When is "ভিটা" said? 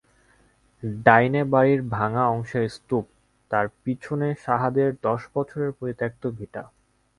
6.37-6.63